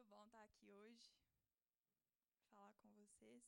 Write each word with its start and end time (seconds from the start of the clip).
muito 0.00 0.08
bom 0.08 0.24
estar 0.24 0.42
aqui 0.44 0.72
hoje, 0.72 1.12
falar 2.48 2.72
com 2.76 2.88
vocês. 2.94 3.44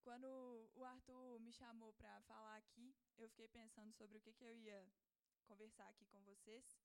Quando 0.00 0.26
o 0.74 0.84
Arthur 0.84 1.38
me 1.40 1.52
chamou 1.52 1.92
para 1.92 2.22
falar 2.22 2.56
aqui, 2.56 2.96
eu 3.18 3.28
fiquei 3.28 3.46
pensando 3.46 3.92
sobre 3.92 4.16
o 4.16 4.20
que, 4.22 4.32
que 4.32 4.42
eu 4.42 4.54
ia 4.54 4.88
conversar 5.44 5.86
aqui 5.88 6.06
com 6.06 6.22
vocês. 6.22 6.78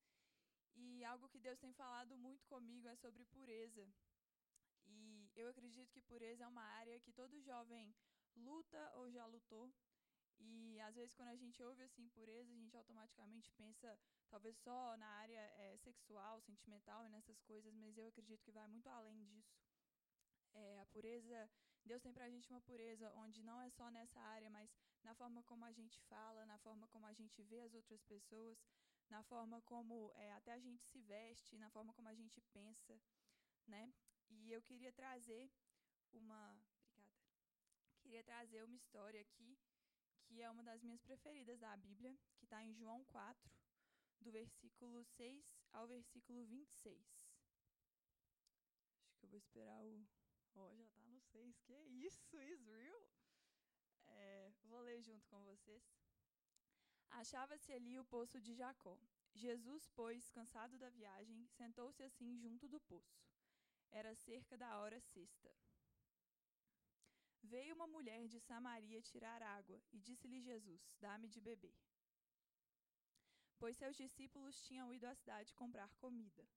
E 0.75 1.05
algo 1.05 1.29
que 1.29 1.39
Deus 1.39 1.57
tem 1.57 1.71
falado 1.71 2.17
muito 2.17 2.45
comigo 2.47 2.85
é 2.89 2.95
sobre 2.97 3.23
pureza. 3.23 3.87
E 4.85 5.31
eu 5.33 5.47
acredito 5.47 5.89
que 5.93 6.01
pureza 6.01 6.43
é 6.43 6.47
uma 6.47 6.63
área 6.63 6.99
que 6.99 7.13
todo 7.13 7.41
jovem 7.41 7.95
luta 8.35 8.91
ou 8.95 9.09
já 9.09 9.25
lutou. 9.25 9.71
E 10.43 10.79
às 10.81 10.95
vezes 10.95 11.13
quando 11.13 11.29
a 11.29 11.35
gente 11.35 11.61
ouve 11.63 11.83
assim 11.83 12.09
pureza, 12.09 12.51
a 12.51 12.55
gente 12.55 12.75
automaticamente 12.75 13.51
pensa 13.51 13.99
talvez 14.29 14.57
só 14.57 14.97
na 14.97 15.07
área 15.07 15.39
é, 15.57 15.77
sexual, 15.77 16.41
sentimental 16.41 17.05
e 17.05 17.09
nessas 17.09 17.39
coisas, 17.41 17.73
mas 17.75 17.97
eu 17.97 18.07
acredito 18.07 18.43
que 18.43 18.51
vai 18.51 18.67
muito 18.67 18.87
além 18.89 19.23
disso. 19.25 19.55
É, 20.53 20.79
a 20.79 20.85
pureza, 20.87 21.49
Deus 21.85 22.01
tem 22.01 22.13
para 22.13 22.25
a 22.25 22.29
gente 22.29 22.49
uma 22.49 22.61
pureza 22.61 23.11
onde 23.13 23.43
não 23.43 23.61
é 23.61 23.69
só 23.69 23.89
nessa 23.89 24.19
área, 24.19 24.49
mas 24.49 24.69
na 25.03 25.13
forma 25.15 25.43
como 25.43 25.65
a 25.65 25.71
gente 25.71 25.99
fala, 26.01 26.45
na 26.45 26.57
forma 26.59 26.87
como 26.87 27.05
a 27.05 27.13
gente 27.13 27.41
vê 27.43 27.61
as 27.61 27.73
outras 27.73 28.03
pessoas, 28.03 28.57
na 29.09 29.23
forma 29.23 29.61
como 29.61 30.11
é, 30.15 30.31
até 30.33 30.53
a 30.53 30.59
gente 30.59 30.83
se 30.85 31.01
veste, 31.01 31.57
na 31.57 31.69
forma 31.69 31.93
como 31.93 32.07
a 32.07 32.15
gente 32.15 32.41
pensa, 32.53 32.99
né? 33.67 33.93
E 34.29 34.51
eu 34.51 34.61
queria 34.61 34.91
trazer 34.93 35.51
uma, 36.13 36.57
obrigada, 36.93 37.29
queria 37.99 38.23
trazer 38.23 38.63
uma 38.63 38.75
história 38.75 39.21
aqui 39.21 39.57
que 40.31 40.41
é 40.41 40.49
uma 40.49 40.63
das 40.63 40.81
minhas 40.81 41.01
preferidas 41.01 41.59
da 41.59 41.75
Bíblia, 41.75 42.17
que 42.37 42.45
está 42.45 42.63
em 42.63 42.73
João 42.73 43.03
4, 43.05 43.51
do 44.21 44.31
versículo 44.31 45.03
6 45.03 45.59
ao 45.73 45.85
versículo 45.87 46.45
26. 46.45 46.97
Acho 49.05 49.17
que 49.17 49.25
eu 49.25 49.29
vou 49.29 49.37
esperar 49.37 49.83
o. 49.83 50.07
Oh, 50.55 50.73
já 50.75 50.85
está 50.85 51.05
no 51.07 51.19
6. 51.19 51.59
Que 51.63 51.73
isso, 51.73 52.41
Israel? 52.41 53.09
É, 54.07 54.53
vou 54.63 54.79
ler 54.79 55.01
junto 55.01 55.27
com 55.27 55.43
vocês. 55.43 55.83
Achava-se 57.09 57.73
ali 57.73 57.99
o 57.99 58.05
poço 58.05 58.39
de 58.39 58.53
Jacó. 58.53 58.97
Jesus, 59.33 59.89
pois, 59.89 60.29
cansado 60.29 60.77
da 60.77 60.89
viagem, 60.89 61.45
sentou-se 61.47 62.01
assim 62.03 62.37
junto 62.37 62.69
do 62.69 62.79
poço. 62.79 63.21
Era 63.91 64.15
cerca 64.15 64.57
da 64.57 64.79
hora 64.79 64.99
sexta. 65.01 65.53
Veio 67.43 67.75
uma 67.75 67.87
mulher 67.87 68.27
de 68.27 68.39
Samaria 68.39 69.01
tirar 69.01 69.41
água 69.41 69.81
e 69.91 69.99
disse-lhe 69.99 70.41
Jesus: 70.41 70.81
Dá-me 70.99 71.27
de 71.27 71.41
beber. 71.41 71.75
Pois 73.57 73.77
seus 73.77 73.95
discípulos 73.95 74.61
tinham 74.63 74.93
ido 74.93 75.05
à 75.05 75.13
cidade 75.15 75.53
comprar 75.53 75.93
comida. 75.95 76.47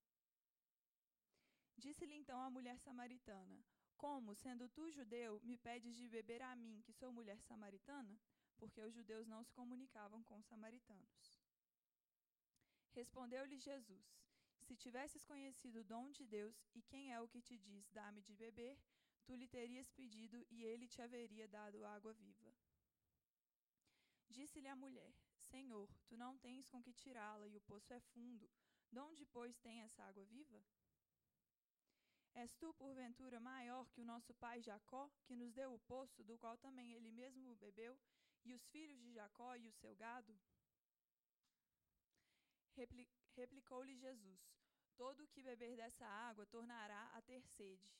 Disse-lhe 1.76 2.14
então 2.14 2.40
a 2.40 2.50
mulher 2.50 2.78
samaritana: 2.78 3.64
Como, 3.96 4.34
sendo 4.34 4.68
tu 4.68 4.90
judeu, 4.90 5.40
me 5.42 5.56
pedes 5.58 5.96
de 5.96 6.08
beber 6.08 6.42
a 6.42 6.54
mim, 6.54 6.80
que 6.82 6.92
sou 6.92 7.12
mulher 7.12 7.40
samaritana? 7.42 8.18
Porque 8.56 8.80
os 8.80 8.94
judeus 8.94 9.26
não 9.26 9.42
se 9.42 9.52
comunicavam 9.52 10.22
com 10.22 10.36
os 10.36 10.46
samaritanos. 10.46 11.38
Respondeu-lhe 12.92 13.58
Jesus: 13.58 14.06
Se 14.62 14.76
tivesses 14.76 15.24
conhecido 15.24 15.80
o 15.80 15.84
dom 15.84 16.10
de 16.10 16.24
Deus 16.24 16.56
e 16.74 16.82
quem 16.82 17.12
é 17.12 17.20
o 17.20 17.28
que 17.28 17.42
te 17.42 17.58
diz, 17.58 17.90
dá-me 17.90 18.22
de 18.22 18.34
beber, 18.34 18.78
tu 19.24 19.34
lhe 19.34 19.48
terias 19.48 19.90
pedido 19.90 20.44
e 20.50 20.64
ele 20.64 20.86
te 20.86 21.00
haveria 21.02 21.48
dado 21.48 21.84
água 21.84 22.12
viva. 22.12 22.52
Disse-lhe 24.28 24.68
a 24.68 24.76
mulher: 24.76 25.14
Senhor, 25.38 25.88
tu 26.06 26.16
não 26.16 26.36
tens 26.38 26.68
com 26.68 26.82
que 26.82 26.92
tirá-la 26.92 27.46
e 27.48 27.56
o 27.56 27.60
poço 27.62 27.92
é 27.92 28.00
fundo. 28.00 28.50
De 28.90 28.98
onde, 28.98 29.24
pois, 29.26 29.58
tem 29.58 29.82
essa 29.82 30.02
água 30.04 30.24
viva? 30.24 30.62
És 32.34 32.54
tu, 32.56 32.72
porventura, 32.74 33.38
maior 33.40 33.88
que 33.90 34.00
o 34.00 34.04
nosso 34.04 34.34
pai 34.34 34.60
Jacó, 34.60 35.08
que 35.24 35.36
nos 35.36 35.52
deu 35.52 35.72
o 35.72 35.78
poço, 35.80 36.24
do 36.24 36.36
qual 36.36 36.56
também 36.58 36.92
ele 36.92 37.10
mesmo 37.12 37.54
bebeu, 37.56 37.98
e 38.44 38.52
os 38.52 38.66
filhos 38.66 39.00
de 39.00 39.12
Jacó 39.12 39.54
e 39.56 39.68
o 39.68 39.72
seu 39.72 39.94
gado? 39.94 40.36
Repli 42.76 43.08
Replicou-lhe 43.36 43.96
Jesus: 43.96 44.40
Todo 44.96 45.24
o 45.24 45.28
que 45.28 45.42
beber 45.42 45.76
dessa 45.76 46.06
água 46.06 46.46
tornará 46.46 47.10
a 47.14 47.22
ter 47.22 47.42
sede. 47.42 47.90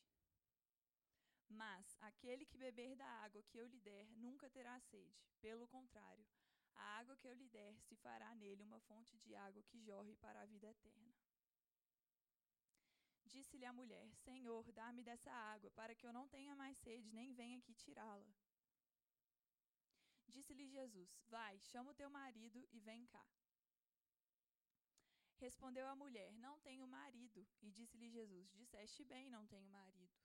Mas 1.49 1.97
aquele 2.01 2.45
que 2.45 2.59
beber 2.59 2.97
da 2.97 3.07
água 3.07 3.43
que 3.43 3.59
eu 3.59 3.67
lhe 3.67 3.81
der 3.81 4.07
nunca 4.17 4.51
terá 4.51 4.79
sede. 4.81 5.15
Pelo 5.41 5.69
contrário, 5.69 6.27
a 6.75 6.99
água 6.99 7.17
que 7.17 7.29
eu 7.29 7.35
lhe 7.35 7.49
der 7.49 7.79
se 7.81 7.97
fará 7.97 8.35
nele 8.35 8.63
uma 8.63 8.81
fonte 8.81 9.17
de 9.19 9.35
água 9.35 9.63
que 9.63 9.79
jorre 9.79 10.15
para 10.17 10.41
a 10.41 10.47
vida 10.47 10.67
eterna. 10.67 11.15
Disse-lhe 13.27 13.65
a 13.65 13.73
mulher: 13.73 14.13
Senhor, 14.15 14.71
dá-me 14.73 15.03
dessa 15.03 15.33
água, 15.33 15.71
para 15.73 15.95
que 15.95 16.07
eu 16.07 16.13
não 16.13 16.29
tenha 16.29 16.55
mais 16.55 16.79
sede, 16.79 17.13
nem 17.13 17.33
venha 17.33 17.59
aqui 17.59 17.75
tirá-la. 17.75 18.33
Disse-lhe 20.29 20.67
Jesus: 20.67 21.11
Vai, 21.27 21.59
chama 21.61 21.91
o 21.91 21.95
teu 21.95 22.11
marido 22.11 22.67
e 22.73 22.81
vem 22.81 23.07
cá. 23.07 23.27
Respondeu 25.39 25.87
a 25.89 25.97
mulher: 25.97 26.33
Não 26.35 26.59
tenho 26.61 26.87
marido. 26.87 27.47
E 27.61 27.71
disse-lhe 27.71 28.09
Jesus: 28.09 28.51
Disseste 28.53 29.05
bem, 29.05 29.29
não 29.29 29.47
tenho 29.47 29.69
marido. 29.69 30.24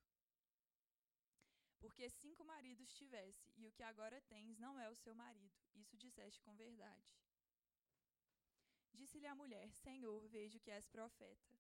Porque 1.80 2.10
cinco 2.10 2.44
maridos 2.44 2.94
tivesse, 2.94 3.50
e 3.56 3.68
o 3.68 3.72
que 3.72 3.84
agora 3.84 4.22
tens 4.22 4.58
não 4.58 4.78
é 4.80 4.90
o 4.90 4.96
seu 4.96 5.16
marido. 5.16 5.58
Isso 5.76 5.98
disseste 5.98 6.42
com 6.42 6.56
verdade. 6.56 7.16
Disse-lhe 8.94 9.28
a 9.28 9.36
mulher: 9.36 9.72
Senhor, 9.72 10.28
vejo 10.28 10.60
que 10.60 10.72
és 10.72 10.86
profeta. 10.88 11.52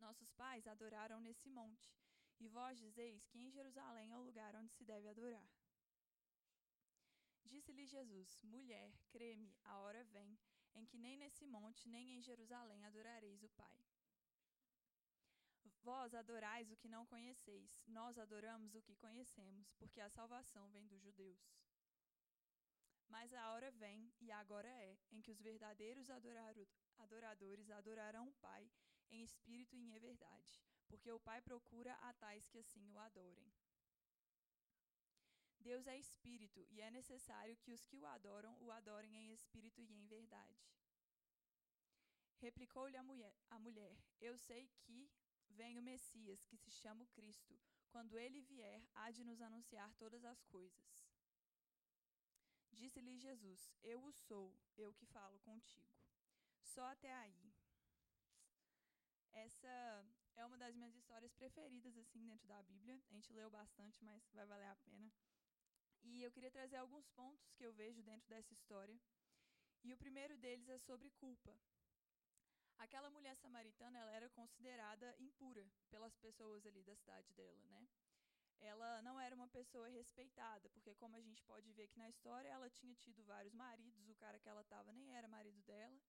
Nossos 0.00 0.32
pais 0.32 0.66
adoraram 0.66 1.20
nesse 1.20 1.48
monte, 1.48 1.94
e 2.40 2.48
vós 2.48 2.78
dizeis 2.78 3.24
que 3.26 3.38
em 3.38 3.50
Jerusalém 3.50 4.12
é 4.12 4.18
o 4.18 4.22
lugar 4.22 4.56
onde 4.56 4.72
se 4.72 4.84
deve 4.84 5.08
adorar. 5.08 5.48
Disse-lhe 7.44 7.86
Jesus: 7.86 8.42
Mulher, 8.42 8.92
creme, 9.10 9.56
a 9.62 9.78
hora 9.78 10.02
vem 10.04 10.36
em 10.74 10.84
que 10.84 10.98
nem 10.98 11.16
nesse 11.16 11.46
monte, 11.46 11.88
nem 11.88 12.16
em 12.16 12.22
Jerusalém 12.22 12.84
adorareis 12.84 13.42
o 13.44 13.48
Pai. 13.50 13.78
Vós 15.84 16.14
adorais 16.14 16.70
o 16.70 16.76
que 16.76 16.88
não 16.88 17.04
conheceis, 17.04 17.78
nós 17.86 18.18
adoramos 18.18 18.74
o 18.74 18.80
que 18.80 18.96
conhecemos, 18.96 19.70
porque 19.78 20.00
a 20.00 20.08
salvação 20.08 20.70
vem 20.70 20.86
dos 20.86 21.02
judeus. 21.02 21.46
Mas 23.06 23.34
a 23.34 23.50
hora 23.52 23.70
vem, 23.70 24.10
e 24.18 24.30
agora 24.30 24.66
é, 24.66 24.96
em 25.12 25.20
que 25.20 25.30
os 25.30 25.42
verdadeiros 25.42 26.08
adoradores 26.96 27.68
adorarão 27.68 28.28
o 28.28 28.34
Pai 28.46 28.70
em 29.10 29.22
espírito 29.22 29.76
e 29.76 29.90
em 29.90 29.98
verdade, 29.98 30.58
porque 30.88 31.12
o 31.12 31.20
Pai 31.20 31.42
procura 31.42 31.92
a 31.96 32.14
tais 32.14 32.48
que 32.48 32.58
assim 32.58 32.88
o 32.90 32.98
adorem. 32.98 33.52
Deus 35.60 35.86
é 35.86 35.98
espírito, 35.98 36.66
e 36.70 36.80
é 36.80 36.90
necessário 36.90 37.58
que 37.58 37.72
os 37.72 37.84
que 37.84 37.98
o 37.98 38.06
adoram 38.06 38.56
o 38.58 38.70
adorem 38.70 39.14
em 39.16 39.32
espírito 39.34 39.82
e 39.82 39.92
em 39.92 40.06
verdade. 40.06 40.66
Replicou-lhe 42.38 42.96
a 42.96 43.02
mulher, 43.02 43.36
a 43.50 43.58
mulher: 43.58 43.96
Eu 44.18 44.36
sei 44.38 44.66
que 44.82 45.10
vem 45.54 45.78
o 45.78 45.82
Messias, 45.82 46.44
que 46.44 46.56
se 46.56 46.70
chama 46.70 47.04
o 47.04 47.12
Cristo. 47.16 47.58
Quando 47.88 48.18
ele 48.18 48.40
vier, 48.42 48.82
há 48.94 49.10
de 49.10 49.24
nos 49.24 49.40
anunciar 49.40 49.92
todas 49.94 50.24
as 50.24 50.42
coisas. 50.44 50.84
Disse-lhe 52.72 53.16
Jesus: 53.18 53.70
Eu 53.82 54.04
o 54.04 54.12
sou, 54.12 54.52
eu 54.76 54.92
que 54.92 55.06
falo 55.06 55.38
contigo. 55.40 55.94
Só 56.60 56.84
até 56.90 57.12
aí. 57.14 57.54
Essa 59.32 60.04
é 60.36 60.44
uma 60.44 60.58
das 60.58 60.74
minhas 60.74 60.94
histórias 60.94 61.32
preferidas 61.32 61.96
assim 61.96 62.26
dentro 62.26 62.46
da 62.48 62.62
Bíblia. 62.62 63.00
A 63.10 63.14
gente 63.14 63.32
leu 63.32 63.50
bastante, 63.50 64.04
mas 64.04 64.28
vai 64.32 64.46
valer 64.46 64.66
a 64.66 64.76
pena. 64.76 65.12
E 66.02 66.22
eu 66.22 66.30
queria 66.30 66.50
trazer 66.50 66.76
alguns 66.76 67.08
pontos 67.10 67.52
que 67.52 67.64
eu 67.64 67.72
vejo 67.72 68.02
dentro 68.02 68.28
dessa 68.28 68.52
história. 68.52 68.98
E 69.82 69.92
o 69.92 69.96
primeiro 69.96 70.36
deles 70.38 70.68
é 70.68 70.78
sobre 70.78 71.10
culpa. 71.10 71.56
Aquela 72.78 73.10
mulher 73.10 73.36
samaritana, 73.36 73.98
ela 73.98 74.12
era 74.12 74.28
considerada 74.30 75.14
impura 75.18 75.66
pelas 75.90 76.14
pessoas 76.16 76.66
ali 76.66 76.82
da 76.82 76.94
cidade 76.94 77.32
dela, 77.34 77.62
né? 77.66 77.88
Ela 78.60 79.02
não 79.02 79.20
era 79.20 79.34
uma 79.34 79.48
pessoa 79.48 79.88
respeitada, 79.88 80.68
porque 80.70 80.94
como 80.94 81.16
a 81.16 81.20
gente 81.20 81.42
pode 81.42 81.72
ver 81.72 81.84
aqui 81.84 81.98
na 81.98 82.08
história, 82.08 82.48
ela 82.48 82.70
tinha 82.70 82.94
tido 82.94 83.22
vários 83.24 83.52
maridos, 83.52 84.08
o 84.08 84.14
cara 84.14 84.38
que 84.38 84.48
ela 84.48 84.62
estava 84.62 84.92
nem 84.92 85.14
era 85.14 85.28
marido 85.28 85.62
dela, 85.62 86.00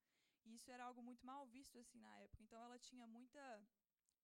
e 0.46 0.56
isso 0.56 0.72
era 0.72 0.86
algo 0.86 1.02
muito 1.02 1.26
mal 1.26 1.46
visto 1.48 1.78
assim 1.80 2.00
na 2.00 2.18
época. 2.20 2.44
Então 2.44 2.64
ela 2.64 2.80
tinha 2.80 3.08
muita 3.08 3.68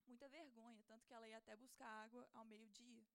muita 0.06 0.28
vergonha, 0.28 0.82
tanto 0.84 1.06
que 1.06 1.14
ela 1.14 1.28
ia 1.28 1.38
até 1.38 1.54
buscar 1.56 1.88
água 2.04 2.28
ao 2.32 2.44
meio-dia. 2.44 3.06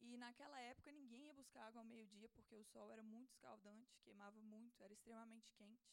E 0.00 0.16
naquela 0.16 0.60
época 0.60 0.92
ninguém 0.92 1.26
ia 1.26 1.34
buscar 1.34 1.66
água 1.66 1.80
ao 1.80 1.86
meio-dia 1.86 2.28
porque 2.30 2.54
o 2.54 2.64
sol 2.64 2.90
era 2.90 3.02
muito 3.02 3.30
escaldante, 3.30 3.98
queimava 4.00 4.40
muito, 4.42 4.82
era 4.82 4.92
extremamente 4.92 5.50
quente. 5.52 5.90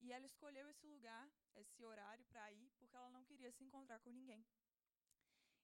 E 0.00 0.12
ela 0.12 0.26
escolheu 0.26 0.68
esse 0.68 0.86
lugar 0.86 1.30
esse 1.54 1.84
horário 1.84 2.24
para 2.26 2.52
ir, 2.52 2.70
porque 2.78 2.96
ela 2.96 3.10
não 3.10 3.24
queria 3.24 3.50
se 3.52 3.64
encontrar 3.64 3.98
com 4.00 4.10
ninguém. 4.10 4.44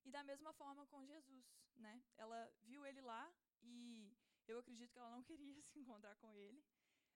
E 0.04 0.10
da 0.10 0.22
mesma 0.22 0.52
forma 0.52 0.86
com 0.86 1.04
Jesus, 1.04 1.46
né? 1.76 2.02
Ela 2.16 2.50
viu 2.62 2.86
ele 2.86 3.00
lá 3.00 3.32
e 3.62 4.16
eu 4.46 4.58
acredito 4.58 4.92
que 4.92 4.98
ela 4.98 5.10
não 5.10 5.22
queria 5.30 5.62
se 5.62 5.78
encontrar 5.78 6.14
com 6.16 6.32
ele, 6.34 6.62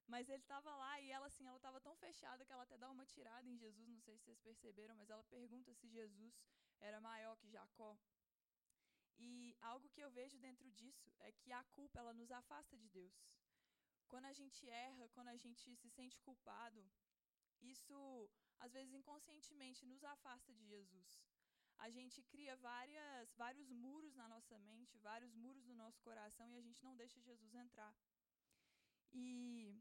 Mas 0.07 0.29
ele 0.29 0.43
estava 0.43 0.75
lá 0.75 1.01
e 1.01 1.11
ela 1.11 1.27
assim, 1.27 1.47
ela 1.47 1.57
estava 1.57 1.81
tão 1.81 1.95
fechada 1.97 2.45
que 2.45 2.53
ela 2.53 2.65
até 2.65 2.77
dá 2.77 2.91
uma 2.91 3.07
tirada 3.07 3.49
em 3.49 3.57
Jesus, 3.57 3.89
não 3.89 4.01
sei 4.01 4.17
se 4.17 4.25
vocês 4.25 4.41
perceberam, 4.41 4.97
mas 4.97 5.09
ela 5.09 5.23
pergunta 5.25 5.73
se 5.75 5.89
Jesus 5.89 6.35
era 6.81 7.01
maior 7.01 7.37
que 7.37 7.49
Jacó. 7.49 7.97
E 9.19 9.55
algo 9.61 9.89
que 9.91 10.01
eu 10.01 10.11
vejo 10.11 10.39
dentro 10.39 10.69
disso 10.73 11.13
é 11.21 11.31
que 11.31 11.53
a 11.53 11.63
culpa 11.77 12.01
ela 12.01 12.15
nos 12.15 12.31
afasta 12.31 12.77
de 12.77 12.89
Deus. 12.89 13.15
Quando 14.09 14.25
a 14.25 14.33
gente 14.33 14.69
erra, 14.69 15.09
quando 15.11 15.29
a 15.29 15.37
gente 15.37 15.77
se 15.77 15.89
sente 15.91 16.19
culpado, 16.21 16.83
isso 17.61 18.31
às 18.59 18.73
vezes 18.73 18.93
inconscientemente 18.93 19.87
nos 19.87 20.03
afasta 20.05 20.53
de 20.53 20.65
Jesus. 20.67 21.21
A 21.79 21.89
gente 21.89 22.23
cria 22.23 22.55
várias, 22.57 23.33
vários 23.35 23.71
muros 23.71 24.15
na 24.15 24.29
nossa 24.29 24.59
mente, 24.59 24.99
vários 24.99 25.35
muros 25.35 25.65
no 25.67 25.75
nosso 25.75 26.01
coração 26.03 26.51
e 26.51 26.57
a 26.57 26.61
gente 26.61 26.85
não 26.85 26.95
deixa 26.95 27.21
Jesus 27.21 27.55
entrar. 27.55 27.95
E 29.13 29.75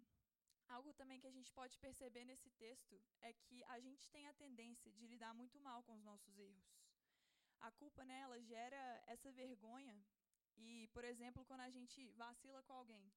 algo 0.70 0.94
também 0.94 1.20
que 1.20 1.28
a 1.28 1.36
gente 1.38 1.52
pode 1.52 1.78
perceber 1.78 2.24
nesse 2.26 2.50
texto 2.52 3.02
é 3.22 3.34
que 3.34 3.64
a 3.66 3.80
gente 3.80 4.10
tem 4.10 4.28
a 4.28 4.34
tendência 4.34 4.92
de 4.92 5.08
lidar 5.08 5.34
muito 5.34 5.60
mal 5.60 5.84
com 5.84 5.94
os 5.94 6.04
nossos 6.04 6.38
erros. 6.38 6.70
A 7.60 7.70
culpa 7.72 8.06
nela 8.06 8.40
gera 8.42 9.04
essa 9.06 9.30
vergonha 9.32 10.02
e, 10.56 10.88
por 10.94 11.04
exemplo, 11.04 11.44
quando 11.46 11.62
a 11.62 11.70
gente 11.70 12.08
vacila 12.12 12.64
com 12.64 12.74
alguém, 12.74 13.12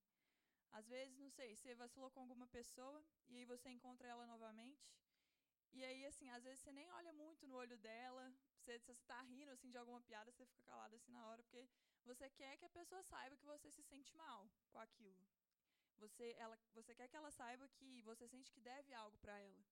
às 0.73 0.87
vezes, 0.89 1.19
não 1.19 1.31
sei, 1.31 1.55
você 1.55 1.75
vacilou 1.75 2.11
com 2.11 2.21
alguma 2.21 2.47
pessoa 2.47 3.05
e 3.29 3.37
aí 3.37 3.45
você 3.45 3.69
encontra 3.71 4.09
ela 4.09 4.27
novamente. 4.27 4.91
E 5.73 5.85
aí, 5.85 6.05
assim, 6.07 6.29
às 6.31 6.45
vezes 6.45 6.61
você 6.61 6.73
nem 6.73 6.91
olha 6.93 7.13
muito 7.13 7.47
no 7.47 7.57
olho 7.57 7.77
dela. 7.79 8.25
Você, 8.59 8.79
se 8.79 8.87
você 8.87 9.05
tá 9.05 9.21
rindo, 9.23 9.51
assim, 9.51 9.71
de 9.71 9.79
alguma 9.79 10.01
piada, 10.01 10.31
você 10.31 10.45
fica 10.47 10.63
calado, 10.63 10.97
assim, 10.97 11.13
na 11.13 11.27
hora, 11.29 11.43
porque 11.43 11.69
você 12.05 12.29
quer 12.31 12.57
que 12.59 12.65
a 12.65 12.71
pessoa 12.71 13.03
saiba 13.03 13.37
que 13.37 13.45
você 13.45 13.71
se 13.71 13.83
sente 13.83 14.15
mal 14.17 14.51
com 14.71 14.79
aquilo. 14.79 15.27
Você, 15.99 16.35
ela, 16.39 16.59
você 16.75 16.95
quer 16.95 17.09
que 17.09 17.17
ela 17.17 17.31
saiba 17.31 17.69
que 17.69 18.03
você 18.03 18.27
sente 18.29 18.51
que 18.51 18.61
deve 18.61 18.93
algo 18.93 19.17
para 19.19 19.39
ela. 19.39 19.65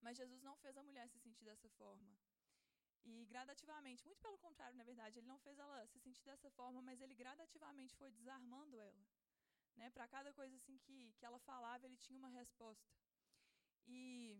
Mas 0.00 0.16
Jesus 0.16 0.42
não 0.42 0.56
fez 0.56 0.76
a 0.76 0.82
mulher 0.82 1.08
se 1.08 1.18
sentir 1.18 1.44
dessa 1.44 1.68
forma. 1.70 2.14
E 3.04 3.26
gradativamente, 3.26 4.04
muito 4.06 4.20
pelo 4.20 4.38
contrário, 4.38 4.76
na 4.76 4.84
verdade, 4.84 5.18
ele 5.18 5.26
não 5.26 5.38
fez 5.38 5.58
ela 5.58 5.86
se 5.86 5.98
sentir 5.98 6.24
dessa 6.24 6.50
forma, 6.50 6.80
mas 6.80 7.00
ele 7.00 7.14
gradativamente 7.14 7.96
foi 7.96 8.10
desarmando 8.10 8.80
ela. 8.80 9.04
Né? 9.76 9.90
Para 9.90 10.06
cada 10.08 10.32
coisa 10.32 10.56
assim 10.56 10.78
que, 10.78 11.12
que 11.18 11.24
ela 11.24 11.38
falava, 11.40 11.86
ele 11.86 11.96
tinha 11.96 12.18
uma 12.18 12.28
resposta. 12.28 12.92
E 13.86 14.36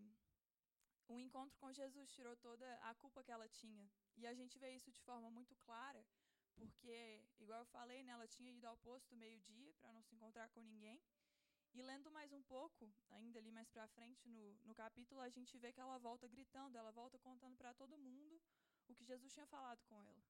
o 1.09 1.19
encontro 1.19 1.59
com 1.59 1.73
Jesus 1.73 2.11
tirou 2.13 2.37
toda 2.37 2.67
a 2.91 2.95
culpa 2.95 3.23
que 3.23 3.33
ela 3.33 3.49
tinha. 3.49 3.91
E 4.17 4.27
a 4.27 4.35
gente 4.35 4.59
vê 4.59 4.71
isso 4.75 4.91
de 4.91 5.03
forma 5.03 5.31
muito 5.31 5.55
clara, 5.57 6.05
porque, 6.55 7.23
igual 7.39 7.61
eu 7.61 7.67
falei, 7.67 8.03
né, 8.03 8.13
ela 8.13 8.29
tinha 8.29 8.53
ido 8.53 8.67
ao 8.67 8.77
posto 8.79 9.17
meio-dia 9.17 9.75
para 9.75 9.93
não 9.93 10.03
se 10.03 10.15
encontrar 10.15 10.49
com 10.51 10.61
ninguém. 10.61 11.01
E 11.75 11.83
lendo 11.83 12.11
mais 12.11 12.33
um 12.33 12.43
pouco, 12.43 12.89
ainda 13.11 13.41
ali 13.41 13.51
mais 13.51 13.69
para 13.69 13.89
frente 13.89 14.29
no, 14.29 14.57
no 14.65 14.75
capítulo, 14.75 15.21
a 15.21 15.29
gente 15.29 15.59
vê 15.59 15.73
que 15.73 15.81
ela 15.81 15.99
volta 15.99 16.29
gritando, 16.29 16.79
ela 16.79 16.93
volta 16.93 17.19
contando 17.19 17.57
para 17.57 17.75
todo 17.75 17.99
mundo 17.99 18.41
o 18.87 18.95
que 18.95 19.05
Jesus 19.05 19.33
tinha 19.33 19.47
falado 19.47 19.83
com 19.89 20.01
ela. 20.01 20.25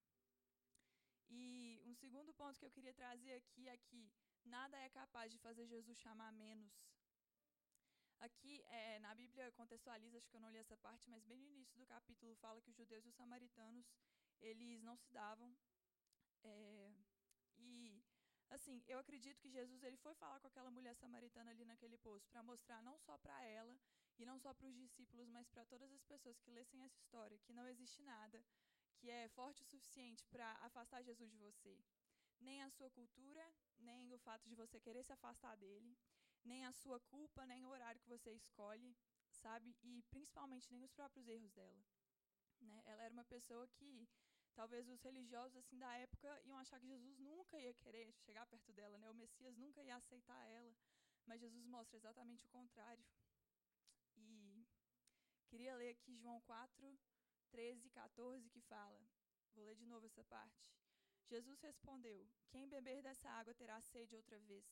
E 1.29 1.83
um 1.85 1.95
segundo 1.95 2.33
ponto 2.33 2.59
que 2.59 2.65
eu 2.65 2.71
queria 2.71 2.95
trazer 2.95 3.35
aqui 3.35 3.69
é 3.69 3.77
que 3.77 4.11
nada 4.49 4.77
é 4.79 4.89
capaz 4.89 5.31
de 5.33 5.39
fazer 5.39 5.67
Jesus 5.67 5.99
chamar 5.99 6.33
menos. 6.33 6.73
Aqui, 8.21 8.63
é, 8.69 8.99
na 9.01 9.15
Bíblia 9.15 9.53
contextualiza, 9.53 10.19
acho 10.19 10.29
que 10.31 10.37
eu 10.37 10.41
não 10.41 10.51
li 10.51 10.59
essa 10.59 10.77
parte, 10.77 11.11
mas 11.11 11.25
bem 11.25 11.41
no 11.41 11.51
início 11.51 11.77
do 11.77 11.87
capítulo 11.87 12.35
fala 12.37 12.61
que 12.63 12.71
os 12.71 12.77
judeus 12.77 13.05
e 13.05 13.09
os 13.09 13.15
samaritanos, 13.15 13.87
eles 14.41 14.83
não 14.83 14.97
se 14.97 15.11
davam. 15.13 15.55
É, 16.43 16.93
e, 17.59 18.03
assim, 18.51 18.83
eu 18.87 18.99
acredito 18.99 19.41
que 19.41 19.51
Jesus 19.51 19.83
ele 19.83 19.97
foi 19.99 20.15
falar 20.15 20.41
com 20.41 20.47
aquela 20.47 20.71
mulher 20.71 20.95
samaritana 20.95 21.51
ali 21.51 21.65
naquele 21.65 21.99
poço 21.99 22.29
para 22.29 22.43
mostrar 22.43 22.83
não 22.83 22.99
só 22.99 23.19
para 23.19 23.43
ela 23.45 23.79
e 24.19 24.25
não 24.25 24.39
só 24.39 24.55
para 24.55 24.69
os 24.69 24.77
discípulos, 24.77 25.29
mas 25.29 25.49
para 25.49 25.65
todas 25.67 25.93
as 25.93 26.05
pessoas 26.05 26.39
que 26.41 26.51
lessem 26.51 26.83
essa 26.83 26.99
história, 26.99 27.39
que 27.41 27.53
não 27.53 27.69
existe 27.69 28.01
nada 28.03 28.43
que 28.97 29.11
é 29.11 29.29
forte 29.29 29.61
o 29.61 29.67
suficiente 29.67 30.27
para 30.29 30.53
afastar 30.63 31.03
Jesus 31.03 31.31
de 31.31 31.37
você 31.37 31.77
nem 32.41 32.63
a 32.63 32.71
sua 32.71 32.91
cultura, 32.91 33.55
nem 33.79 34.13
o 34.13 34.19
fato 34.19 34.49
de 34.49 34.55
você 34.55 34.81
querer 34.81 35.03
se 35.05 35.13
afastar 35.13 35.57
dele, 35.57 35.97
nem 36.45 36.65
a 36.65 36.73
sua 36.73 37.01
culpa, 37.01 37.47
nem 37.47 37.65
o 37.65 37.69
horário 37.69 38.01
que 38.01 38.09
você 38.09 38.33
escolhe, 38.33 38.97
sabe? 39.31 39.77
E 39.83 40.03
principalmente 40.11 40.71
nem 40.71 40.85
os 40.85 40.93
próprios 40.93 41.27
erros 41.29 41.53
dela. 41.53 41.85
Né? 42.61 42.83
Ela 42.87 43.03
era 43.03 43.13
uma 43.13 43.25
pessoa 43.25 43.67
que 43.69 44.09
talvez 44.55 44.89
os 44.89 45.01
religiosos 45.03 45.57
assim 45.57 45.79
da 45.79 45.93
época 45.97 46.41
iam 46.45 46.57
achar 46.59 46.79
que 46.81 46.87
Jesus 46.87 47.19
nunca 47.19 47.59
ia 47.59 47.75
querer 47.75 48.13
chegar 48.25 48.47
perto 48.47 48.73
dela, 48.73 48.97
né? 48.99 49.11
O 49.11 49.15
Messias 49.15 49.57
nunca 49.57 49.83
ia 49.83 49.97
aceitar 49.97 50.47
ela, 50.49 50.75
mas 51.27 51.41
Jesus 51.41 51.67
mostra 51.67 51.97
exatamente 51.97 52.45
o 52.47 52.49
contrário. 52.49 53.05
E 54.17 54.67
queria 55.49 55.77
ler 55.77 55.91
aqui 55.91 56.17
João 56.17 56.41
4, 56.43 56.99
13 57.51 57.87
e 57.87 57.91
14 57.91 58.51
que 58.51 58.61
fala. 58.63 59.01
Vou 59.55 59.65
ler 59.65 59.77
de 59.77 59.87
novo 59.87 60.07
essa 60.07 60.25
parte. 60.25 60.75
Jesus 61.27 61.61
respondeu: 61.61 62.29
Quem 62.51 62.69
beber 62.69 63.03
dessa 63.03 63.31
água 63.31 63.55
terá 63.55 63.81
sede 63.81 64.15
outra 64.17 64.39
vez. 64.41 64.67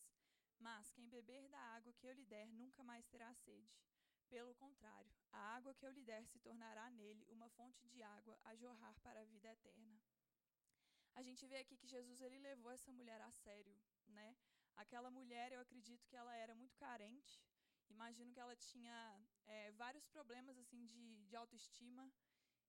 Mas 0.58 0.90
quem 0.92 1.08
beber 1.08 1.48
da 1.48 1.58
água 1.58 1.92
que 1.94 2.06
eu 2.06 2.12
lhe 2.12 2.24
der 2.24 2.46
nunca 2.52 2.84
mais 2.84 3.06
terá 3.08 3.32
sede. 3.34 3.74
Pelo 4.28 4.54
contrário, 4.54 5.12
a 5.30 5.56
água 5.56 5.74
que 5.74 5.84
eu 5.84 5.90
lhe 5.90 6.02
der 6.02 6.24
se 6.26 6.38
tornará 6.38 6.90
nele 6.90 7.26
uma 7.28 7.48
fonte 7.50 7.86
de 7.88 8.02
água 8.02 8.38
a 8.44 8.54
jorrar 8.54 8.94
para 9.00 9.20
a 9.20 9.24
vida 9.24 9.48
eterna. 9.52 10.00
A 11.14 11.22
gente 11.22 11.46
vê 11.46 11.58
aqui 11.58 11.76
que 11.76 11.86
Jesus 11.86 12.20
ele 12.20 12.38
levou 12.38 12.72
essa 12.72 12.90
mulher 12.92 13.20
a 13.20 13.30
sério, 13.30 13.76
né? 14.08 14.36
Aquela 14.76 15.10
mulher, 15.10 15.52
eu 15.52 15.60
acredito 15.60 16.06
que 16.08 16.16
ela 16.16 16.34
era 16.34 16.54
muito 16.54 16.76
carente. 16.76 17.42
Imagino 17.90 18.32
que 18.32 18.40
ela 18.40 18.56
tinha 18.56 19.20
é, 19.46 19.70
vários 19.72 20.06
problemas 20.06 20.56
assim 20.56 20.86
de, 20.86 21.26
de 21.26 21.36
autoestima. 21.36 22.10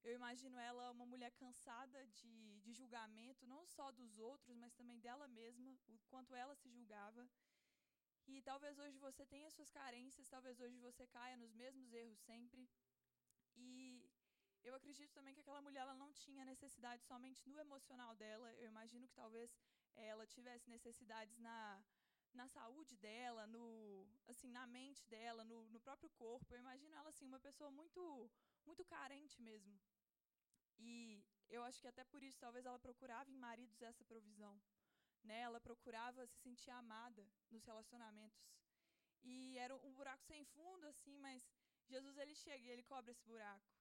Eu 0.04 0.14
imagino 0.14 0.58
ela 0.60 0.92
uma 0.92 1.06
mulher 1.06 1.32
cansada 1.32 2.06
de, 2.08 2.60
de 2.62 2.74
julgamento, 2.74 3.48
não 3.48 3.66
só 3.66 3.90
dos 3.92 4.18
outros, 4.20 4.56
mas 4.58 4.74
também 4.74 5.00
dela 5.00 5.28
mesma, 5.28 5.72
o 5.88 5.98
quanto 6.10 6.36
ela 6.36 6.56
se 6.56 6.70
julgava. 6.70 7.28
E 8.28 8.42
talvez 8.42 8.78
hoje 8.80 8.98
você 8.98 9.26
tenha 9.26 9.50
suas 9.50 9.72
carências, 9.72 10.30
talvez 10.30 10.60
hoje 10.60 10.78
você 10.78 11.06
caia 11.08 11.38
nos 11.38 11.54
mesmos 11.54 11.94
erros 11.94 12.20
sempre. 12.20 12.68
E 13.56 14.10
eu 14.64 14.76
acredito 14.76 15.12
também 15.14 15.34
que 15.34 15.42
aquela 15.42 15.62
mulher 15.62 15.82
ela 15.82 15.96
não 15.96 16.12
tinha 16.12 16.46
necessidade 16.46 17.04
somente 17.04 17.48
no 17.50 17.60
emocional 17.60 18.16
dela. 18.16 18.54
Eu 18.56 18.68
imagino 18.68 19.08
que 19.08 19.14
talvez 19.14 19.50
eh, 19.96 20.08
ela 20.08 20.26
tivesse 20.26 20.70
necessidades 20.70 21.38
na, 21.38 21.84
na 22.34 22.48
saúde 22.48 22.96
dela, 22.98 23.46
no 23.48 23.66
assim 24.28 24.50
na 24.50 24.66
mente 24.68 25.06
dela, 25.08 25.44
no, 25.44 25.70
no 25.70 25.80
próprio 25.80 26.10
corpo. 26.12 26.54
Eu 26.54 26.60
imagino 26.60 26.96
ela 26.96 27.10
assim 27.10 27.26
uma 27.26 27.40
pessoa 27.40 27.70
muito 27.72 28.30
muito 28.66 28.84
carente 28.86 29.42
mesmo. 29.42 29.78
E 30.80 31.24
eu 31.50 31.64
acho 31.64 31.80
que 31.82 31.88
até 31.88 32.04
por 32.04 32.22
isso 32.24 32.40
talvez 32.40 32.66
ela 32.66 32.80
procurava 32.80 33.30
em 33.32 33.38
maridos 33.38 33.82
essa 33.82 34.04
provisão. 34.06 34.60
Né? 35.24 35.40
Ela 35.42 35.60
procurava 35.60 36.26
se 36.28 36.38
sentir 36.40 36.72
amada 36.72 37.28
nos 37.50 37.64
relacionamentos. 37.64 38.44
E 39.24 39.58
era 39.58 39.76
um 39.76 39.94
buraco 39.94 40.24
sem 40.26 40.44
fundo 40.46 40.86
assim, 40.88 41.18
mas 41.18 41.42
Jesus 41.88 42.18
ele 42.18 42.36
chega 42.36 42.66
e 42.66 42.70
ele 42.70 42.84
cobre 42.84 43.12
esse 43.12 43.26
buraco. 43.26 43.72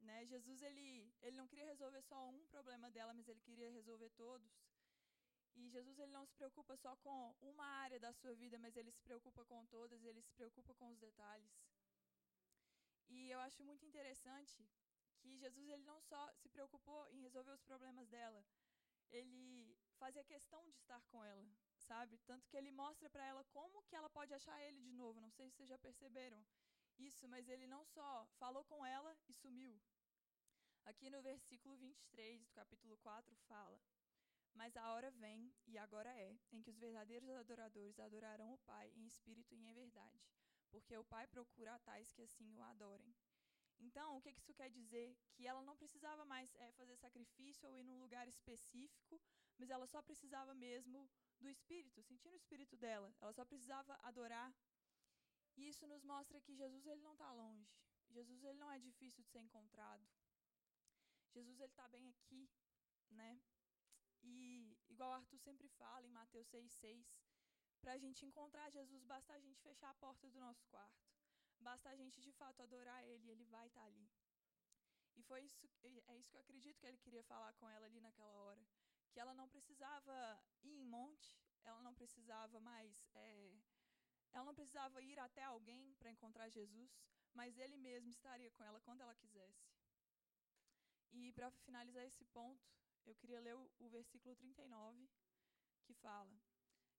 Né? 0.00 0.26
Jesus 0.26 0.60
ele, 0.62 1.12
ele 1.22 1.36
não 1.36 1.46
queria 1.46 1.64
resolver 1.66 2.02
só 2.02 2.28
um 2.28 2.46
problema 2.46 2.90
dela, 2.90 3.14
mas 3.14 3.28
ele 3.28 3.40
queria 3.40 3.70
resolver 3.70 4.10
todos. 4.10 4.52
E 5.54 5.68
Jesus 5.70 5.98
ele 5.98 6.12
não 6.12 6.26
se 6.26 6.34
preocupa 6.34 6.76
só 6.76 6.94
com 6.96 7.34
uma 7.40 7.64
área 7.64 7.98
da 7.98 8.12
sua 8.12 8.34
vida, 8.34 8.58
mas 8.58 8.76
ele 8.76 8.90
se 8.90 9.02
preocupa 9.02 9.44
com 9.44 9.64
todas, 9.66 10.04
ele 10.04 10.20
se 10.20 10.34
preocupa 10.34 10.74
com 10.74 10.88
os 10.88 10.98
detalhes. 10.98 11.50
E 13.08 13.30
eu 13.30 13.40
acho 13.40 13.62
muito 13.62 13.86
interessante 13.86 14.66
que 15.26 15.38
Jesus 15.38 15.68
ele 15.68 15.84
não 15.84 16.00
só 16.00 16.32
se 16.34 16.48
preocupou 16.48 17.08
em 17.10 17.20
resolver 17.20 17.52
os 17.52 17.62
problemas 17.62 18.08
dela, 18.08 18.44
ele 19.10 19.76
fazia 19.98 20.24
questão 20.24 20.62
de 20.64 20.70
estar 20.70 21.00
com 21.10 21.24
ela, 21.24 21.46
sabe? 21.78 22.18
Tanto 22.18 22.48
que 22.48 22.56
ele 22.56 22.70
mostra 22.70 23.08
para 23.08 23.24
ela 23.24 23.44
como 23.44 23.82
que 23.84 23.96
ela 23.96 24.10
pode 24.10 24.32
achar 24.34 24.60
ele 24.62 24.80
de 24.80 24.92
novo. 24.92 25.20
Não 25.20 25.30
sei 25.30 25.48
se 25.48 25.56
vocês 25.56 25.68
já 25.68 25.78
perceberam 25.78 26.44
isso, 26.98 27.28
mas 27.28 27.48
ele 27.48 27.66
não 27.66 27.84
só 27.84 28.26
falou 28.38 28.64
com 28.64 28.84
ela 28.84 29.16
e 29.28 29.32
sumiu. 29.34 29.80
Aqui 30.84 31.10
no 31.10 31.20
versículo 31.22 31.76
23 31.76 32.44
do 32.44 32.52
capítulo 32.52 32.96
4 32.98 33.34
fala: 33.48 33.80
Mas 34.54 34.76
a 34.76 34.92
hora 34.92 35.10
vem, 35.10 35.52
e 35.66 35.76
agora 35.76 36.08
é, 36.16 36.38
em 36.52 36.62
que 36.62 36.70
os 36.70 36.78
verdadeiros 36.78 37.28
adoradores 37.30 37.98
adorarão 37.98 38.54
o 38.54 38.58
Pai 38.58 38.92
em 38.94 39.06
espírito 39.06 39.54
e 39.54 39.64
em 39.64 39.72
verdade, 39.72 40.22
porque 40.70 40.96
o 40.96 41.04
Pai 41.04 41.26
procura 41.26 41.78
tais 41.80 42.12
que 42.12 42.22
assim 42.22 42.52
o 42.54 42.62
adorem. 42.62 43.14
Então, 43.78 44.16
o 44.16 44.22
que 44.22 44.30
isso 44.30 44.54
quer 44.54 44.70
dizer? 44.70 45.16
Que 45.34 45.46
ela 45.46 45.62
não 45.62 45.76
precisava 45.76 46.24
mais 46.24 46.54
é, 46.56 46.72
fazer 46.72 46.96
sacrifício 46.96 47.68
ou 47.68 47.78
ir 47.78 47.84
num 47.84 48.00
lugar 48.00 48.26
específico, 48.28 49.20
mas 49.58 49.70
ela 49.70 49.86
só 49.86 50.02
precisava 50.02 50.54
mesmo 50.54 51.08
do 51.38 51.48
Espírito, 51.48 52.02
sentir 52.02 52.28
o 52.28 52.36
Espírito 52.36 52.76
dela. 52.76 53.14
Ela 53.20 53.32
só 53.32 53.44
precisava 53.44 53.98
adorar. 54.02 54.54
E 55.56 55.68
isso 55.68 55.86
nos 55.86 56.02
mostra 56.04 56.40
que 56.40 56.54
Jesus 56.54 56.86
ele 56.86 57.02
não 57.02 57.12
está 57.12 57.30
longe. 57.32 57.68
Jesus 58.10 58.42
ele 58.44 58.58
não 58.58 58.70
é 58.70 58.78
difícil 58.78 59.22
de 59.22 59.30
ser 59.30 59.40
encontrado. 59.40 60.06
Jesus 61.32 61.60
ele 61.60 61.70
está 61.70 61.86
bem 61.88 62.08
aqui, 62.08 62.48
né? 63.10 63.40
E 64.22 64.76
igual 64.88 65.12
Arthur 65.12 65.38
sempre 65.38 65.68
fala 65.68 66.06
em 66.06 66.10
Mateus 66.10 66.48
6,6, 66.48 67.06
Para 67.80 67.92
a 67.92 67.98
gente 67.98 68.24
encontrar 68.24 68.70
Jesus, 68.70 69.04
basta 69.04 69.32
a 69.34 69.38
gente 69.38 69.60
fechar 69.60 69.90
a 69.90 69.94
porta 69.94 70.28
do 70.28 70.40
nosso 70.40 70.64
quarto. 70.66 71.15
Basta 71.60 71.90
a 71.90 71.96
gente 71.96 72.20
de 72.20 72.32
fato 72.32 72.62
adorar 72.62 73.04
Ele, 73.04 73.30
Ele 73.30 73.44
vai 73.44 73.66
estar 73.66 73.84
ali. 73.84 74.08
E 75.16 75.22
foi 75.22 75.42
isso, 75.42 75.68
é 76.06 76.16
isso 76.18 76.30
que 76.30 76.36
eu 76.36 76.40
acredito 76.40 76.78
que 76.78 76.86
ele 76.86 76.98
queria 76.98 77.22
falar 77.22 77.52
com 77.54 77.68
ela 77.68 77.86
ali 77.86 78.00
naquela 78.00 78.36
hora. 78.44 78.62
Que 79.10 79.18
ela 79.18 79.32
não 79.34 79.48
precisava 79.48 80.38
ir 80.62 80.74
em 80.76 80.84
monte, 80.84 81.40
ela 81.64 81.80
não 81.80 81.94
precisava 81.94 82.60
mais. 82.60 83.08
É, 83.14 83.50
ela 84.32 84.44
não 84.44 84.54
precisava 84.54 85.00
ir 85.02 85.18
até 85.18 85.42
alguém 85.44 85.94
para 85.94 86.10
encontrar 86.10 86.50
Jesus, 86.50 86.90
mas 87.32 87.58
ele 87.58 87.78
mesmo 87.78 88.10
estaria 88.10 88.50
com 88.50 88.62
ela 88.62 88.80
quando 88.80 89.00
ela 89.00 89.14
quisesse. 89.14 89.66
E 91.12 91.32
para 91.32 91.50
finalizar 91.50 92.04
esse 92.04 92.24
ponto, 92.26 92.68
eu 93.06 93.14
queria 93.14 93.40
ler 93.40 93.56
o, 93.56 93.70
o 93.78 93.88
versículo 93.88 94.36
39, 94.36 95.08
que 95.84 95.94
fala: 95.94 96.38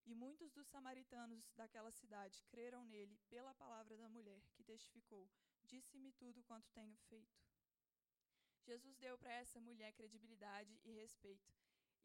E 0.09 0.15
muitos 0.15 0.53
dos 0.53 0.67
samaritanos 0.69 1.51
daquela 1.53 1.91
cidade 1.91 2.41
creram 2.49 2.85
nele 2.85 3.19
pela 3.29 3.53
palavra 3.55 3.97
da 3.97 4.07
mulher, 4.07 4.41
que 4.53 4.63
testificou: 4.63 5.29
Disse-me 5.65 6.13
tudo 6.13 6.41
quanto 6.43 6.71
tenho 6.71 6.95
feito. 7.09 7.37
Jesus 8.63 8.95
deu 8.97 9.17
para 9.17 9.33
essa 9.33 9.59
mulher 9.59 9.91
credibilidade 9.91 10.79
e 10.85 10.91
respeito. 10.93 11.51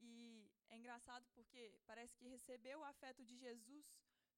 E 0.01 0.51
é 0.69 0.77
engraçado 0.77 1.25
porque 1.33 1.79
parece 1.87 2.17
que 2.17 2.27
receber 2.27 2.77
o 2.77 2.83
afeto 2.83 3.25
de 3.25 3.37
Jesus 3.37 3.87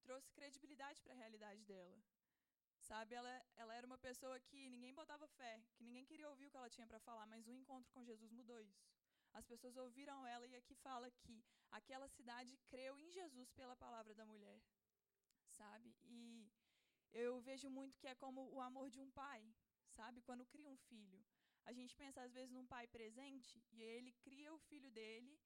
trouxe 0.02 0.30
credibilidade 0.32 1.00
para 1.00 1.14
a 1.14 1.16
realidade 1.16 1.64
dela. 1.64 1.98
Sabe, 2.80 3.14
ela, 3.14 3.46
ela 3.56 3.74
era 3.74 3.86
uma 3.86 3.96
pessoa 3.96 4.38
que 4.40 4.68
ninguém 4.68 4.92
botava 4.92 5.26
fé, 5.26 5.58
que 5.74 5.84
ninguém 5.84 6.04
queria 6.04 6.28
ouvir 6.28 6.46
o 6.46 6.50
que 6.50 6.56
ela 6.58 6.68
tinha 6.68 6.86
para 6.86 7.00
falar, 7.00 7.26
mas 7.26 7.46
o 7.48 7.52
encontro 7.52 7.90
com 7.92 8.04
Jesus 8.04 8.30
mudou 8.30 8.60
isso. 8.60 8.84
As 9.34 9.46
pessoas 9.46 9.76
ouviram 9.76 10.26
ela 10.26 10.46
e 10.46 10.54
aqui 10.56 10.74
fala 10.76 11.10
que 11.22 11.44
aquela 11.70 12.08
cidade 12.08 12.56
creu 12.68 12.98
em 12.98 13.10
Jesus 13.10 13.50
pela 13.52 13.76
palavra 13.76 14.14
da 14.14 14.26
mulher. 14.32 14.60
Sabe? 15.58 15.94
E 16.04 16.50
eu 17.12 17.40
vejo 17.40 17.68
muito 17.70 17.98
que 17.98 18.08
é 18.08 18.14
como 18.14 18.40
o 18.52 18.60
amor 18.60 18.90
de 18.90 19.00
um 19.00 19.10
pai, 19.10 19.42
sabe? 19.98 20.22
Quando 20.22 20.46
cria 20.46 20.70
um 20.70 20.76
filho. 20.76 21.20
A 21.64 21.72
gente 21.72 21.96
pensa, 21.96 22.22
às 22.22 22.32
vezes, 22.32 22.52
num 22.52 22.66
pai 22.66 22.86
presente 22.86 23.62
e 23.70 23.82
ele 23.82 24.12
cria 24.24 24.52
o 24.52 24.58
filho 24.58 24.90
dele 24.90 25.38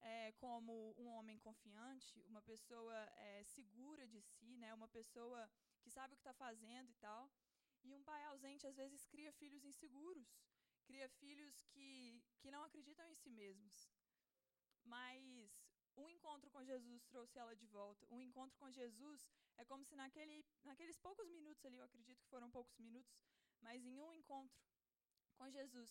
é, 0.00 0.32
como 0.32 0.94
um 0.96 1.08
homem 1.08 1.38
confiante, 1.38 2.22
uma 2.26 2.42
pessoa 2.42 2.96
é, 3.16 3.42
segura 3.44 4.06
de 4.06 4.20
si, 4.20 4.56
né, 4.56 4.72
uma 4.72 4.88
pessoa 4.88 5.50
que 5.80 5.90
sabe 5.90 6.14
o 6.14 6.16
que 6.16 6.20
está 6.20 6.32
fazendo 6.32 6.90
e 6.90 6.94
tal. 6.94 7.30
E 7.84 7.94
um 7.94 8.02
pai 8.02 8.24
ausente, 8.24 8.66
às 8.66 8.76
vezes, 8.76 9.04
cria 9.06 9.32
filhos 9.32 9.64
inseguros, 9.64 10.28
cria 10.88 11.08
filhos 11.22 11.54
que, 11.72 12.22
que 12.40 12.50
não 12.50 12.62
acreditam 12.64 13.06
em 13.06 13.14
si 13.22 13.30
mesmos. 13.30 13.76
Mas 14.84 15.22
um 16.02 16.08
encontro 16.08 16.50
com 16.50 16.64
Jesus 16.64 17.04
trouxe 17.12 17.38
ela 17.38 17.54
de 17.62 17.66
volta. 17.66 18.06
Um 18.10 18.22
encontro 18.28 18.56
com 18.58 18.70
Jesus 18.70 19.28
é 19.56 19.64
como 19.70 19.84
se 19.84 19.94
naquele, 20.02 20.36
naqueles 20.64 20.98
poucos 21.06 21.28
minutos 21.28 21.64
ali, 21.64 21.76
eu 21.76 21.84
acredito 21.84 22.22
que 22.22 22.32
foram 22.34 22.50
poucos 22.50 22.78
minutos, 22.78 23.14
mas 23.60 23.84
em 23.84 24.00
um 24.00 24.12
encontro 24.12 24.58
com 25.36 25.50
Jesus, 25.50 25.90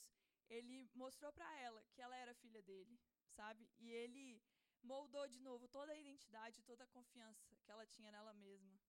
ele 0.49 0.89
mostrou 0.93 1.31
para 1.31 1.49
ela 1.59 1.83
que 1.91 2.01
ela 2.01 2.17
era 2.23 2.33
filha 2.43 2.61
dele, 2.63 2.99
sabe? 3.39 3.69
E 3.77 3.91
ele 3.91 4.41
moldou 4.81 5.27
de 5.27 5.41
novo 5.41 5.67
toda 5.67 5.91
a 5.91 5.97
identidade, 5.97 6.63
toda 6.63 6.83
a 6.85 6.93
confiança 6.97 7.55
que 7.63 7.71
ela 7.71 7.85
tinha 7.85 8.11
nela 8.11 8.33
mesma. 8.33 8.79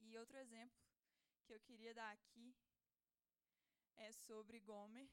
E 0.00 0.16
outro 0.16 0.36
exemplo 0.38 0.80
que 1.44 1.52
eu 1.52 1.60
queria 1.60 1.92
dar 1.92 2.10
aqui 2.12 2.54
é 4.10 4.12
sobre 4.12 4.58
Gomer. 4.58 5.08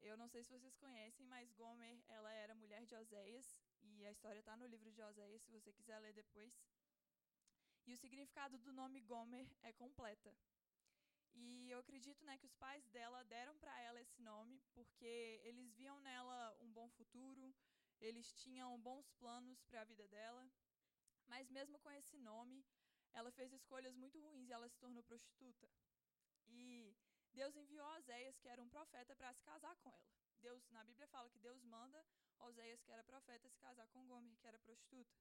Eu 0.00 0.16
não 0.16 0.28
sei 0.28 0.42
se 0.42 0.50
vocês 0.50 0.74
conhecem, 0.76 1.24
mas 1.26 1.52
Gomer, 1.52 1.96
ela 2.08 2.32
era 2.32 2.52
mulher 2.62 2.84
de 2.84 2.96
Oséias, 2.96 3.46
e 3.80 4.04
a 4.04 4.10
história 4.10 4.40
está 4.40 4.56
no 4.56 4.66
livro 4.66 4.90
de 4.90 5.00
Oséias, 5.02 5.42
se 5.42 5.52
você 5.52 5.72
quiser 5.72 5.98
ler 6.00 6.12
depois. 6.12 6.52
E 7.86 7.94
o 7.94 7.96
significado 7.96 8.58
do 8.58 8.72
nome 8.72 9.00
Gomer 9.02 9.48
é 9.62 9.72
completa. 9.72 10.36
E 11.32 11.70
eu 11.70 11.78
acredito 11.78 12.24
né, 12.24 12.36
que 12.38 12.46
os 12.46 12.54
pais 12.54 12.84
dela 12.88 13.22
deram 13.24 13.56
para 13.58 13.78
ela 13.82 14.00
esse 14.00 14.20
nome 14.20 14.60
porque 14.74 15.40
eles 15.44 15.72
viam 15.74 16.00
nela 16.00 16.56
um 16.60 16.72
bom 16.72 16.88
futuro, 16.88 17.54
eles 18.00 18.32
tinham 18.42 18.80
bons 18.80 19.08
planos 19.12 19.62
para 19.64 19.82
a 19.82 19.84
vida 19.84 20.08
dela. 20.08 20.50
Mas 21.28 21.48
mesmo 21.50 21.78
com 21.78 21.90
esse 21.92 22.16
nome, 22.18 22.64
ela 23.12 23.30
fez 23.30 23.52
escolhas 23.52 23.94
muito 23.94 24.18
ruins 24.18 24.48
e 24.48 24.52
ela 24.52 24.68
se 24.68 24.78
tornou 24.78 25.04
prostituta. 25.04 25.68
E 26.48 26.95
Deus 27.40 27.54
enviou 27.54 27.86
Oséias, 27.96 28.38
que 28.38 28.48
era 28.48 28.62
um 28.62 28.68
profeta, 28.68 29.14
para 29.14 29.32
se 29.34 29.42
casar 29.44 29.74
com 29.76 29.90
ela. 29.92 30.10
Deus, 30.40 30.68
na 30.70 30.82
Bíblia 30.84 31.06
fala 31.08 31.30
que 31.30 31.38
Deus 31.38 31.62
manda 31.64 32.04
Oséias, 32.38 32.82
que 32.82 32.90
era 32.90 33.04
profeta, 33.04 33.48
se 33.48 33.58
casar 33.58 33.86
com 33.88 34.06
Gomer, 34.06 34.36
que 34.38 34.46
era 34.46 34.58
prostituta. 34.58 35.16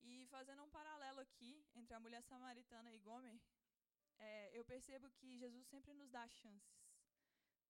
E 0.00 0.26
fazendo 0.26 0.62
um 0.62 0.70
paralelo 0.70 1.20
aqui 1.20 1.64
entre 1.74 1.94
a 1.94 2.00
mulher 2.00 2.22
samaritana 2.22 2.90
e 2.92 2.98
Gomer, 2.98 3.38
é, 4.18 4.58
eu 4.58 4.64
percebo 4.64 5.10
que 5.10 5.36
Jesus 5.36 5.66
sempre 5.66 5.92
nos 5.92 6.10
dá 6.10 6.26
chances. 6.28 6.80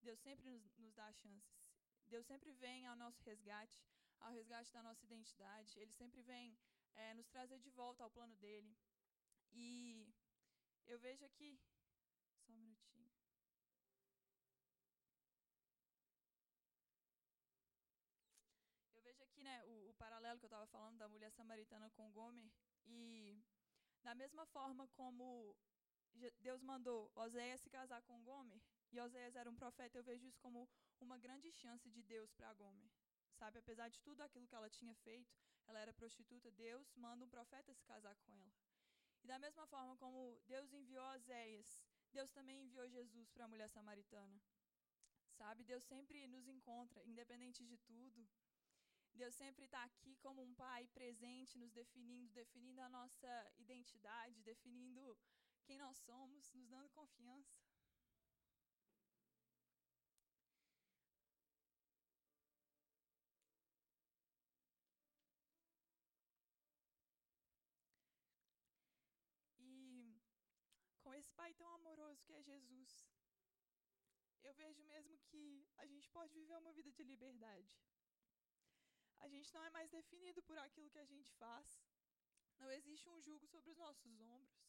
Deus 0.01 0.21
sempre 0.21 0.45
nos, 0.51 0.63
nos 0.79 0.95
dá 0.95 1.13
chances. 1.13 1.63
Deus 2.07 2.27
sempre 2.27 2.53
vem 2.53 2.87
ao 2.87 2.97
nosso 2.97 3.23
resgate, 3.23 3.81
ao 4.21 4.33
resgate 4.33 4.73
da 4.73 4.83
nossa 4.83 5.05
identidade. 5.05 5.79
Ele 5.79 5.93
sempre 5.93 6.21
vem 6.23 6.59
é, 6.95 7.15
nos 7.15 7.29
trazer 7.29 7.59
de 7.61 7.71
volta 7.71 8.03
ao 8.03 8.11
plano 8.11 8.37
dele. 8.37 8.77
E 9.53 10.07
eu 10.87 10.99
vejo 10.99 11.25
aqui. 11.25 11.59
Só 12.45 12.53
um 12.53 12.57
minutinho. 12.57 13.11
Eu 18.95 19.03
vejo 19.03 19.23
né, 19.43 19.63
o, 19.65 19.91
o 19.91 19.95
paralelo 19.95 20.39
que 20.39 20.47
eu 20.47 20.49
estava 20.49 20.67
falando 20.67 20.99
da 20.99 21.09
mulher 21.09 21.31
samaritana 21.31 21.91
com 21.91 22.11
Gomer. 22.13 22.51
E 22.87 23.37
da 24.03 24.15
mesma 24.15 24.47
forma 24.47 24.89
como 24.89 25.57
Deus 26.41 26.63
mandou 26.63 27.11
Oséias 27.15 27.61
se 27.61 27.71
casar 27.71 28.03
com 28.03 28.23
Gomer, 28.23 28.61
e 28.93 29.01
Oséias 29.01 29.35
era 29.37 29.51
um 29.51 29.55
profeta, 29.55 29.97
eu 29.97 30.05
vejo 30.05 30.27
isso 30.27 30.39
como 30.41 30.69
uma 31.01 31.17
grande 31.19 31.51
chance 31.51 31.91
de 31.91 32.03
Deus 32.03 32.33
para 32.33 32.53
Gomer. 32.53 32.91
Sabe, 33.39 33.59
apesar 33.59 33.89
de 33.89 34.01
tudo 34.01 34.21
aquilo 34.23 34.47
que 34.47 34.55
ela 34.55 34.69
tinha 34.69 34.95
feito, 34.97 35.35
ela 35.67 35.81
era 35.81 35.93
prostituta, 35.93 36.51
Deus 36.51 36.95
manda 36.95 37.25
um 37.25 37.29
profeta 37.29 37.73
se 37.73 37.85
casar 37.85 38.15
com 38.17 38.35
ela. 38.37 38.53
E 39.23 39.27
da 39.27 39.39
mesma 39.39 39.67
forma 39.67 39.97
como 39.97 40.39
Deus 40.47 40.73
enviou 40.73 41.05
Oséias, 41.15 41.83
Deus 42.13 42.31
também 42.31 42.63
enviou 42.63 42.89
Jesus 42.89 43.31
para 43.31 43.45
a 43.45 43.49
mulher 43.49 43.69
samaritana. 43.69 44.41
Sabe, 45.39 45.65
Deus 45.65 45.85
sempre 45.85 46.27
nos 46.27 46.47
encontra, 46.47 47.03
independente 47.05 47.65
de 47.65 47.79
tudo. 47.79 48.29
Deus 49.15 49.35
sempre 49.35 49.65
está 49.65 49.83
aqui 49.85 50.17
como 50.17 50.43
um 50.43 50.55
pai 50.55 50.87
presente, 50.89 51.59
nos 51.59 51.73
definindo, 51.73 52.33
definindo 52.33 52.81
a 52.81 52.89
nossa 52.89 53.53
identidade, 53.59 54.43
definindo 54.43 55.19
quem 55.65 55.79
nós 55.79 55.99
somos, 55.99 56.53
nos 56.53 56.69
dando 56.69 56.89
confiança. 56.91 57.61
E 69.59 70.21
com 71.01 71.13
esse 71.15 71.31
Pai 71.33 71.53
tão 71.55 71.71
amoroso 71.75 72.25
que 72.25 72.33
é 72.33 72.43
Jesus, 72.43 73.07
eu 74.43 74.55
vejo 74.55 74.83
mesmo 74.85 75.17
que 75.29 75.67
a 75.77 75.87
gente 75.87 76.09
pode 76.11 76.33
viver 76.35 76.57
uma 76.57 76.73
vida 76.73 76.91
de 76.91 77.05
liberdade. 77.05 77.73
A 79.25 79.29
gente 79.29 79.55
não 79.55 79.65
é 79.65 79.71
mais 79.71 79.89
definido 79.89 80.43
por 80.43 80.59
aquilo 80.59 80.91
que 80.91 80.99
a 80.99 81.11
gente 81.13 81.33
faz. 81.43 81.81
Não 82.59 82.71
existe 82.79 83.09
um 83.09 83.21
jugo 83.21 83.47
sobre 83.47 83.71
os 83.71 83.79
nossos 83.79 84.21
ombros. 84.21 84.63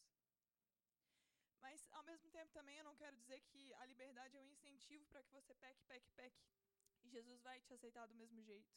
Mas, 1.64 1.88
ao 1.92 2.04
mesmo 2.04 2.30
tempo, 2.30 2.52
também 2.52 2.78
eu 2.78 2.84
não 2.84 2.96
quero 2.96 3.16
dizer 3.18 3.42
que 3.50 3.74
a 3.82 3.86
liberdade 3.86 4.38
é 4.38 4.42
um 4.42 4.52
incentivo 4.56 5.06
para 5.08 5.24
que 5.24 5.32
você 5.32 5.54
peque, 5.56 5.84
peque, 5.86 6.12
peque. 6.12 6.44
E 7.04 7.10
Jesus 7.10 7.42
vai 7.42 7.60
te 7.62 7.74
aceitar 7.74 8.06
do 8.08 8.16
mesmo 8.22 8.42
jeito. 8.44 8.72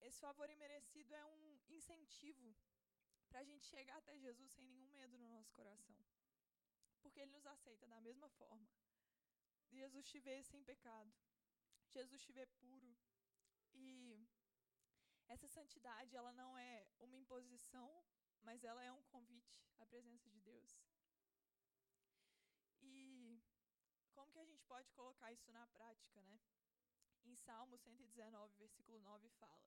Esse 0.00 0.18
favor 0.18 0.50
imerecido 0.50 1.14
é 1.14 1.24
um 1.26 1.60
incentivo 1.68 2.56
para 3.28 3.40
a 3.40 3.44
gente 3.44 3.66
chegar 3.66 3.96
até 3.98 4.18
Jesus 4.18 4.50
sem 4.50 4.64
nenhum 4.64 4.88
medo 4.88 5.16
no 5.16 5.28
nosso 5.28 5.52
coração. 5.52 5.96
Porque 7.00 7.20
Ele 7.20 7.30
nos 7.30 7.46
aceita 7.46 7.86
da 7.86 8.00
mesma 8.00 8.28
forma. 8.30 8.68
Jesus 9.70 10.06
te 10.08 10.18
vê 10.18 10.42
sem 10.42 10.64
pecado. 10.64 11.12
Jesus 11.92 12.20
te 12.22 12.32
vê 12.32 12.46
puro. 12.46 12.96
E 13.74 14.18
essa 15.32 15.48
santidade, 15.48 16.14
ela 16.14 16.32
não 16.32 16.58
é 16.58 16.86
uma 16.98 17.16
imposição, 17.16 18.04
mas 18.42 18.62
ela 18.64 18.84
é 18.84 18.92
um 18.92 19.02
convite 19.04 19.64
à 19.78 19.86
presença 19.86 20.28
de 20.30 20.40
Deus. 20.40 20.78
E 22.82 23.40
como 24.12 24.30
que 24.30 24.38
a 24.38 24.44
gente 24.44 24.64
pode 24.64 24.90
colocar 24.92 25.32
isso 25.32 25.50
na 25.50 25.66
prática, 25.68 26.22
né? 26.22 26.38
Em 27.24 27.34
Salmo 27.34 27.78
119, 27.78 28.54
versículo 28.56 29.00
9 29.00 29.30
fala: 29.30 29.66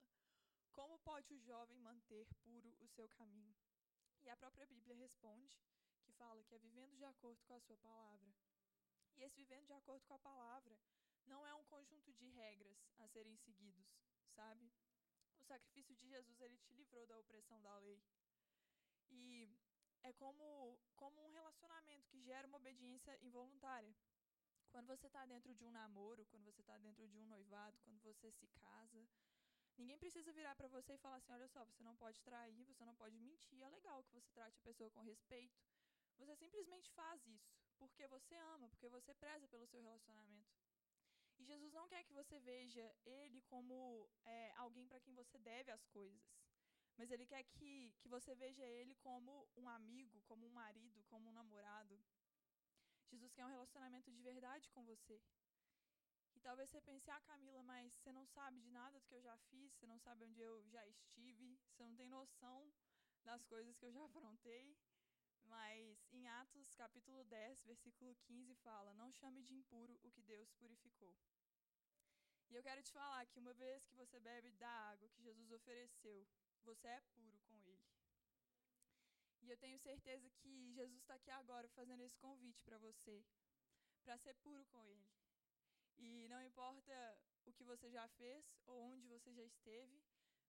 Como 0.70 0.98
pode 1.00 1.34
o 1.34 1.40
jovem 1.40 1.78
manter 1.80 2.26
puro 2.44 2.76
o 2.78 2.86
seu 2.86 3.08
caminho? 3.08 3.56
E 4.22 4.28
a 4.28 4.36
própria 4.36 4.66
Bíblia 4.66 4.94
responde 4.94 5.58
que 6.04 6.12
fala 6.12 6.44
que 6.44 6.54
é 6.54 6.58
vivendo 6.58 6.96
de 6.96 7.04
acordo 7.04 7.42
com 7.44 7.54
a 7.54 7.60
sua 7.60 7.76
palavra. 7.78 8.32
E 9.16 9.22
esse 9.22 9.36
vivendo 9.36 9.66
de 9.66 9.72
acordo 9.72 10.04
com 10.04 10.14
a 10.14 10.18
palavra 10.18 10.78
não 11.26 11.44
é 11.44 11.54
um 11.54 11.64
conjunto 11.64 12.12
de 12.12 12.28
regras 12.28 12.78
a 12.98 13.08
serem 13.08 13.36
seguidos, 13.36 13.96
sacrifício 15.56 15.96
de 15.96 16.06
Jesus 16.08 16.40
ele 16.40 16.58
te 16.58 16.74
livrou 16.74 17.06
da 17.06 17.18
opressão 17.18 17.60
da 17.62 17.78
lei. 17.78 18.02
E 19.10 19.48
é 20.02 20.12
como, 20.12 20.78
como 20.94 21.24
um 21.24 21.30
relacionamento 21.30 22.08
que 22.08 22.20
gera 22.20 22.46
uma 22.46 22.58
obediência 22.58 23.18
involuntária. 23.22 23.94
Quando 24.70 24.86
você 24.86 25.06
está 25.06 25.24
dentro 25.24 25.54
de 25.54 25.64
um 25.64 25.70
namoro, 25.70 26.26
quando 26.26 26.44
você 26.44 26.60
está 26.60 26.76
dentro 26.76 27.08
de 27.08 27.16
um 27.18 27.24
noivado, 27.26 27.78
quando 27.84 28.00
você 28.02 28.30
se 28.32 28.46
casa, 28.48 29.08
ninguém 29.78 29.98
precisa 29.98 30.32
virar 30.32 30.54
para 30.54 30.68
você 30.68 30.94
e 30.94 30.98
falar 30.98 31.16
assim: 31.16 31.32
olha 31.32 31.48
só, 31.48 31.64
você 31.64 31.82
não 31.82 31.96
pode 31.96 32.20
trair, 32.20 32.64
você 32.64 32.84
não 32.84 32.94
pode 32.94 33.18
mentir. 33.18 33.62
É 33.62 33.70
legal 33.70 34.04
que 34.04 34.12
você 34.12 34.30
trate 34.32 34.58
a 34.58 34.62
pessoa 34.62 34.90
com 34.90 35.00
respeito. 35.00 35.56
Você 36.18 36.36
simplesmente 36.36 36.90
faz 36.92 37.26
isso 37.26 37.56
porque 37.78 38.06
você 38.08 38.34
ama, 38.54 38.68
porque 38.68 38.88
você 38.88 39.14
preza 39.14 39.48
pelo 39.48 39.66
seu 39.66 39.80
relacionamento. 39.80 40.65
E 41.38 41.44
Jesus 41.44 41.72
não 41.72 41.88
quer 41.88 42.02
que 42.04 42.12
você 42.12 42.38
veja 42.40 42.84
ele 43.04 43.40
como 43.42 44.08
é, 44.24 44.52
alguém 44.56 44.86
para 44.86 45.00
quem 45.00 45.14
você 45.14 45.38
deve 45.38 45.70
as 45.70 45.84
coisas. 45.86 46.22
Mas 46.96 47.10
ele 47.10 47.26
quer 47.26 47.44
que, 47.44 47.92
que 48.00 48.08
você 48.08 48.34
veja 48.34 48.64
ele 48.64 48.94
como 48.96 49.48
um 49.56 49.68
amigo, 49.68 50.22
como 50.22 50.46
um 50.46 50.50
marido, 50.50 51.04
como 51.04 51.28
um 51.28 51.32
namorado. 51.32 52.02
Jesus 53.10 53.32
quer 53.34 53.44
um 53.44 53.54
relacionamento 53.56 54.10
de 54.10 54.22
verdade 54.22 54.70
com 54.70 54.82
você. 54.84 55.20
E 56.34 56.40
talvez 56.40 56.70
você 56.70 56.80
pense, 56.80 57.10
ah, 57.10 57.20
Camila, 57.20 57.62
mas 57.62 57.94
você 57.94 58.12
não 58.12 58.26
sabe 58.26 58.60
de 58.60 58.70
nada 58.70 58.98
do 58.98 59.06
que 59.06 59.14
eu 59.14 59.22
já 59.22 59.36
fiz, 59.48 59.72
você 59.72 59.86
não 59.86 59.98
sabe 59.98 60.24
onde 60.24 60.40
eu 60.40 60.62
já 60.68 60.86
estive, 60.86 61.58
você 61.70 61.82
não 61.84 61.96
tem 61.96 62.08
noção 62.08 62.72
das 63.24 63.42
coisas 63.44 63.76
que 63.76 63.84
eu 63.84 63.92
já 63.92 64.04
afrontei. 64.04 64.76
Mas 65.46 66.06
em 66.12 66.26
Atos 66.28 66.74
capítulo 66.74 67.24
10, 67.24 67.62
versículo 67.62 68.14
15 68.24 68.54
fala: 68.56 68.92
Não 68.94 69.12
chame 69.12 69.42
de 69.42 69.54
impuro 69.54 69.98
o 70.02 70.10
que 70.10 70.22
Deus 70.22 70.50
purificou. 70.52 71.14
E 72.50 72.54
eu 72.54 72.62
quero 72.62 72.82
te 72.82 72.92
falar 72.92 73.26
que 73.26 73.38
uma 73.38 73.52
vez 73.54 73.84
que 73.86 73.96
você 73.96 74.20
bebe 74.20 74.50
da 74.52 74.68
água 74.68 75.08
que 75.08 75.22
Jesus 75.22 75.50
ofereceu, 75.50 76.26
você 76.64 76.88
é 76.88 77.00
puro 77.14 77.38
com 77.48 77.60
Ele. 77.62 77.86
E 79.42 79.50
eu 79.50 79.56
tenho 79.56 79.78
certeza 79.78 80.28
que 80.30 80.72
Jesus 80.72 81.00
está 81.00 81.14
aqui 81.14 81.30
agora 81.30 81.68
fazendo 81.68 82.02
esse 82.02 82.16
convite 82.18 82.62
para 82.62 82.78
você, 82.78 83.24
para 84.04 84.18
ser 84.18 84.34
puro 84.34 84.64
com 84.66 84.84
Ele. 84.84 85.06
E 85.98 86.28
não 86.28 86.42
importa 86.42 87.18
o 87.44 87.52
que 87.52 87.64
você 87.64 87.90
já 87.90 88.06
fez 88.08 88.44
ou 88.66 88.80
onde 88.92 89.06
você 89.06 89.32
já 89.32 89.44
esteve, 89.44 90.02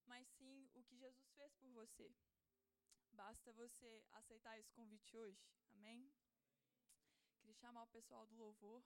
mas 0.06 0.27
sim 0.30 0.70
o 0.74 0.84
que 0.84 0.98
Jesus 0.98 1.30
fez 1.36 1.54
por 1.56 1.70
você. 1.72 2.12
Basta 3.17 3.51
você 3.53 4.03
aceitar 4.13 4.59
esse 4.59 4.71
convite 4.71 5.17
hoje. 5.17 5.43
Amém? 5.74 6.07
Queria 7.39 7.55
chamar 7.55 7.83
o 7.83 7.88
pessoal 7.88 8.27
do 8.27 8.36
louvor. 8.36 8.83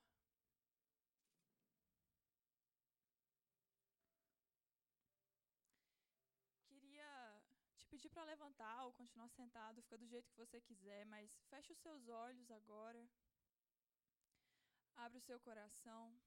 Queria 6.65 7.43
te 7.77 7.85
pedir 7.87 8.09
para 8.09 8.23
levantar 8.23 8.85
ou 8.85 8.93
continuar 8.93 9.27
sentado, 9.29 9.81
fica 9.81 9.97
do 9.97 10.07
jeito 10.07 10.29
que 10.29 10.37
você 10.37 10.61
quiser, 10.61 11.05
mas 11.05 11.29
feche 11.49 11.73
os 11.73 11.79
seus 11.79 12.07
olhos 12.07 12.49
agora. 12.51 13.05
Abre 14.95 15.17
o 15.17 15.21
seu 15.21 15.39
coração. 15.41 16.17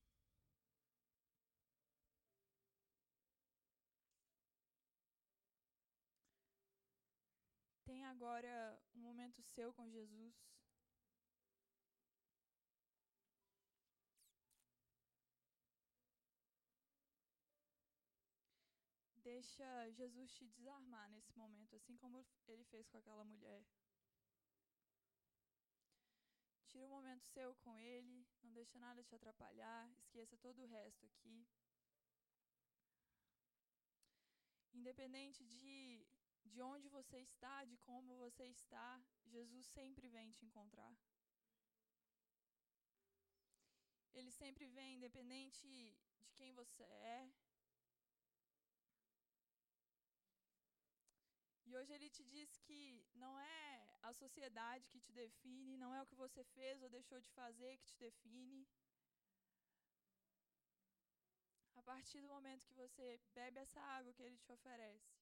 Agora 8.05 8.79
um 8.95 9.01
momento 9.01 9.43
seu 9.43 9.73
com 9.73 9.89
Jesus. 9.89 10.35
Deixa 19.17 19.91
Jesus 19.93 20.33
te 20.33 20.45
desarmar 20.45 21.11
nesse 21.11 21.37
momento, 21.37 21.75
assim 21.77 21.97
como 21.97 22.25
ele 22.47 22.65
fez 22.65 22.87
com 22.89 22.99
aquela 22.99 23.25
mulher. 23.25 23.65
Tira 26.69 26.87
um 26.87 26.91
momento 26.91 27.25
seu 27.25 27.55
com 27.57 27.79
ele, 27.79 28.27
não 28.43 28.53
deixa 28.53 28.79
nada 28.79 29.03
te 29.03 29.15
atrapalhar, 29.15 29.91
esqueça 29.93 30.37
todo 30.37 30.63
o 30.63 30.67
resto 30.67 31.07
aqui. 31.07 31.47
Independente 34.75 35.43
de 35.45 36.07
de 36.53 36.61
onde 36.63 36.89
você 36.89 37.19
está, 37.19 37.65
de 37.65 37.77
como 37.79 38.17
você 38.17 38.45
está, 38.47 39.03
Jesus 39.27 39.67
sempre 39.67 40.09
vem 40.09 40.33
te 40.33 40.45
encontrar. 40.45 40.95
Ele 44.15 44.31
sempre 44.31 44.67
vem, 44.67 44.95
independente 44.95 45.67
de 45.67 45.97
quem 46.37 46.53
você 46.53 46.85
é. 47.17 47.29
E 51.67 51.75
hoje 51.77 51.93
ele 51.93 52.09
te 52.09 52.25
diz 52.25 52.57
que 52.59 53.05
não 53.15 53.33
é 53.39 53.99
a 54.03 54.13
sociedade 54.13 54.89
que 54.91 55.01
te 55.01 55.13
define, 55.13 55.77
não 55.77 55.93
é 55.95 56.01
o 56.03 56.07
que 56.07 56.15
você 56.15 56.45
fez 56.57 56.83
ou 56.83 56.89
deixou 56.89 57.21
de 57.21 57.31
fazer 57.31 57.77
que 57.79 57.87
te 57.87 57.99
define. 57.99 58.67
A 61.75 61.83
partir 61.83 62.21
do 62.21 62.29
momento 62.29 62.67
que 62.67 62.75
você 62.75 63.21
bebe 63.35 63.59
essa 63.59 63.81
água 63.81 64.13
que 64.13 64.23
ele 64.23 64.39
te 64.39 64.53
oferece, 64.53 65.14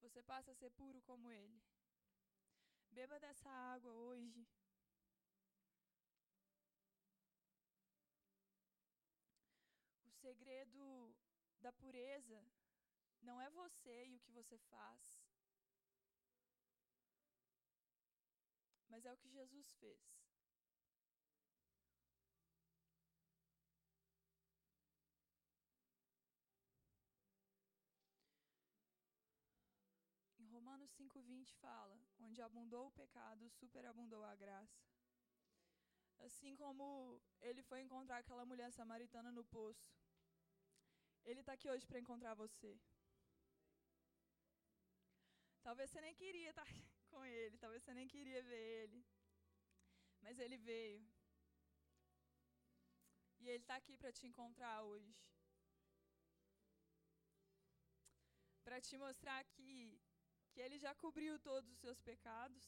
você 0.00 0.22
passa 0.22 0.52
a 0.52 0.54
ser 0.54 0.70
puro 0.70 1.00
como 1.02 1.30
Ele. 1.30 1.62
Beba 2.90 3.18
dessa 3.18 3.50
água 3.50 3.92
hoje. 3.92 4.46
O 10.04 10.10
segredo 10.10 11.14
da 11.60 11.72
pureza 11.72 12.44
não 13.20 13.40
é 13.40 13.50
você 13.50 14.06
e 14.06 14.16
o 14.16 14.20
que 14.20 14.30
você 14.32 14.58
faz, 14.58 15.22
mas 18.88 19.04
é 19.04 19.12
o 19.12 19.16
que 19.16 19.28
Jesus 19.28 19.72
fez. 19.72 20.23
Romanos 30.84 30.96
5:20 30.96 31.52
fala: 31.64 31.98
onde 32.26 32.40
abundou 32.42 32.86
o 32.86 32.92
pecado, 32.92 33.48
superabundou 33.60 34.22
a 34.24 34.34
graça. 34.34 34.82
Assim 36.26 36.54
como 36.56 37.20
ele 37.40 37.62
foi 37.62 37.80
encontrar 37.80 38.18
aquela 38.18 38.44
mulher 38.44 38.70
samaritana 38.70 39.30
no 39.32 39.44
poço, 39.44 39.90
ele 41.24 41.40
está 41.40 41.52
aqui 41.54 41.68
hoje 41.70 41.86
para 41.86 41.98
encontrar 41.98 42.34
você. 42.34 42.78
Talvez 45.62 45.90
você 45.90 46.00
nem 46.02 46.14
queria 46.14 46.50
estar 46.50 46.64
tá 46.64 46.70
com 47.10 47.24
ele, 47.24 47.56
talvez 47.58 47.82
você 47.82 47.94
nem 47.94 48.06
queria 48.06 48.42
ver 48.42 48.64
ele, 48.82 49.04
mas 50.20 50.38
ele 50.38 50.58
veio. 50.58 51.02
E 53.40 53.48
ele 53.48 53.62
está 53.62 53.76
aqui 53.76 53.96
para 53.96 54.12
te 54.12 54.26
encontrar 54.26 54.82
hoje. 54.82 55.14
Para 58.64 58.80
te 58.80 58.96
mostrar 58.96 59.44
que 59.44 60.00
que 60.54 60.60
Ele 60.64 60.78
já 60.78 60.94
cobriu 60.94 61.34
todos 61.50 61.68
os 61.72 61.78
seus 61.84 62.00
pecados, 62.08 62.64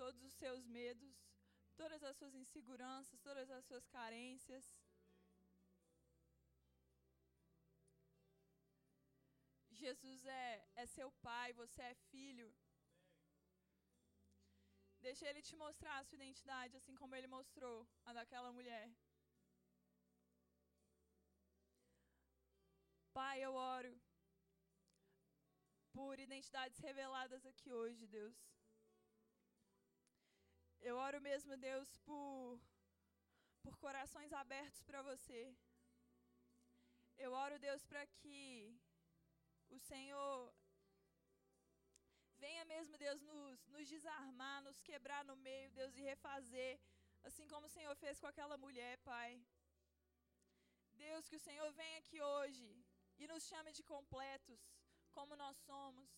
todos 0.00 0.22
os 0.22 0.34
seus 0.34 0.64
medos, 0.78 1.14
todas 1.76 2.02
as 2.08 2.16
suas 2.16 2.34
inseguranças, 2.42 3.20
todas 3.28 3.50
as 3.50 3.64
suas 3.64 3.86
carências. 3.88 4.64
Jesus 9.82 10.24
é, 10.24 10.64
é 10.76 10.86
seu 10.86 11.10
pai, 11.28 11.52
você 11.52 11.82
é 11.82 11.94
filho. 12.10 12.48
Deixa 15.00 15.26
ele 15.28 15.42
te 15.42 15.56
mostrar 15.56 15.98
a 15.98 16.04
sua 16.04 16.14
identidade, 16.20 16.76
assim 16.76 16.94
como 16.94 17.16
ele 17.16 17.26
mostrou 17.26 17.78
a 18.04 18.12
daquela 18.12 18.52
mulher. 18.52 18.88
Pai, 23.12 23.44
eu 23.44 23.52
oro 23.54 23.92
por 25.96 26.18
identidades 26.18 26.78
reveladas 26.78 27.44
aqui 27.50 27.70
hoje, 27.80 28.06
Deus. 28.06 28.36
Eu 30.88 30.96
oro 30.96 31.20
mesmo, 31.28 31.56
Deus, 31.56 31.88
por, 32.06 32.60
por 33.62 33.76
corações 33.84 34.32
abertos 34.32 34.82
para 34.88 35.02
você. 35.10 35.40
Eu 37.24 37.32
oro, 37.44 37.58
Deus, 37.66 37.84
para 37.90 38.04
que 38.18 38.74
o 39.70 39.78
Senhor 39.78 40.52
venha 42.44 42.64
mesmo, 42.64 42.96
Deus, 43.06 43.20
nos, 43.22 43.66
nos 43.74 43.88
desarmar, 43.94 44.62
nos 44.62 44.80
quebrar 44.88 45.24
no 45.24 45.36
meio, 45.36 45.70
Deus, 45.70 45.96
e 45.96 46.02
refazer, 46.12 46.80
assim 47.22 47.46
como 47.52 47.66
o 47.66 47.74
Senhor 47.76 47.94
fez 47.96 48.18
com 48.20 48.26
aquela 48.26 48.56
mulher, 48.64 48.94
Pai. 49.10 49.30
Deus, 51.04 51.28
que 51.28 51.36
o 51.36 51.44
Senhor 51.48 51.68
venha 51.80 51.98
aqui 52.00 52.20
hoje 52.20 52.68
e 53.20 53.26
nos 53.26 53.44
chame 53.50 53.72
de 53.78 53.84
completos 53.94 54.60
como 55.12 55.36
nós 55.36 55.56
somos. 55.66 56.08